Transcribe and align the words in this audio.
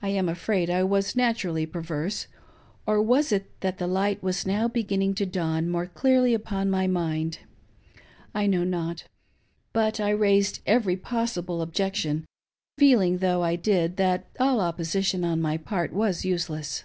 I 0.00 0.08
am 0.08 0.26
afraid 0.26 0.70
I 0.70 0.82
was 0.84 1.14
naturally 1.14 1.66
perverse,— 1.66 2.28
or 2.86 3.02
was 3.02 3.30
it 3.30 3.60
that 3.60 3.76
the 3.76 3.86
light 3.86 4.22
was 4.22 4.46
now 4.46 4.68
begin 4.68 5.00
ning 5.00 5.14
to 5.16 5.26
dawn 5.26 5.68
more 5.68 5.84
clearly 5.84 6.32
upon 6.32 6.70
my 6.70 6.86
niind.' 6.86 7.36
I 8.34 8.46
know 8.46 8.64
not. 8.64 9.04
But 9.74 10.00
I 10.00 10.08
raised 10.12 10.62
every 10.64 10.96
possible 10.96 11.60
objection, 11.60 12.24
feeling, 12.78 13.18
though 13.18 13.42
I 13.42 13.56
did, 13.56 13.98
that 13.98 14.30
all 14.40 14.62
opposition 14.62 15.24
on 15.26 15.42
my 15.42 15.58
part 15.58 15.92
was 15.92 16.24
useless. 16.24 16.84